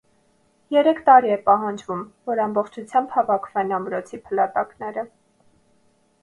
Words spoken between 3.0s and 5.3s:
հավաքվեն ամրոցի փլատակները։